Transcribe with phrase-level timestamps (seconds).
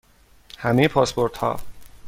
[0.57, 1.59] همه پاسپورت ها